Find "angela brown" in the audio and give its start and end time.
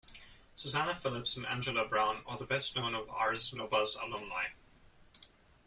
1.45-2.23